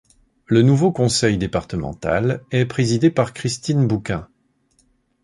[0.47, 4.27] Le nouveau Conseil départemental est présidé par Christine Bouquin.